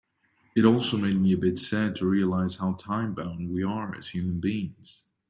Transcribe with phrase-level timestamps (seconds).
[0.55, 4.39] It also made me a bit sad to realize how time-bound we are as human
[4.39, 5.05] beings.